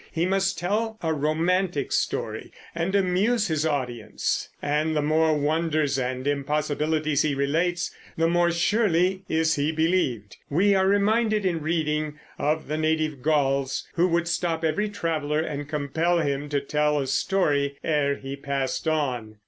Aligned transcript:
He 0.11 0.25
must 0.25 0.57
tell 0.57 0.97
a 1.03 1.13
romantic 1.13 1.91
story 1.91 2.51
and 2.73 2.95
amuse 2.95 3.49
his 3.49 3.67
audience; 3.67 4.49
and 4.59 4.95
the 4.95 5.01
more 5.03 5.37
wonders 5.37 5.99
and 5.99 6.25
impossibilities 6.25 7.21
he 7.21 7.35
relates, 7.35 7.93
the 8.17 8.27
more 8.27 8.49
surely 8.49 9.21
is 9.29 9.57
he 9.57 9.71
believed. 9.71 10.37
We 10.49 10.73
are 10.73 10.87
reminded, 10.87 11.45
in 11.45 11.61
reading, 11.61 12.17
of 12.39 12.67
the 12.67 12.77
native 12.79 13.21
Gauls, 13.21 13.87
who 13.93 14.07
would 14.07 14.27
stop 14.27 14.63
every 14.65 14.89
traveler 14.89 15.41
and 15.41 15.69
compel 15.69 16.17
him 16.21 16.49
to 16.49 16.61
tell 16.61 16.97
a 16.99 17.05
story 17.05 17.77
ere 17.83 18.15
he 18.15 18.35
passed 18.35 18.87
on. 18.87 19.35